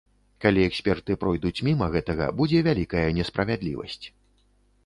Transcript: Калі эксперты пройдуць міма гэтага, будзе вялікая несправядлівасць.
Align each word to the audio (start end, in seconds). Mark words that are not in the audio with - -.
Калі 0.45 0.63
эксперты 0.69 1.17
пройдуць 1.25 1.63
міма 1.69 1.89
гэтага, 1.97 2.31
будзе 2.39 2.65
вялікая 2.69 3.07
несправядлівасць. 3.19 4.03